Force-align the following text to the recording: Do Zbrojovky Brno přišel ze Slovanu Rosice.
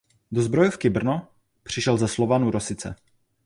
Do 0.31 0.41
Zbrojovky 0.41 0.89
Brno 0.89 1.27
přišel 1.63 1.97
ze 1.97 2.07
Slovanu 2.07 2.51
Rosice. 2.51 2.95